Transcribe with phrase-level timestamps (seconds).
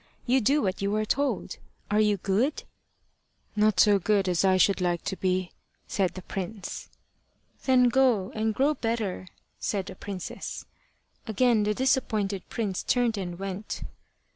[0.25, 1.57] You do what you are told.
[1.91, 2.63] Are you good?"
[3.55, 5.51] "Not so good as I should like to be,"
[5.85, 6.89] said the prince.
[7.65, 9.27] "Then go and grow better,"
[9.59, 10.65] said the princess.
[11.27, 13.83] Again the disappointed prince turned and went.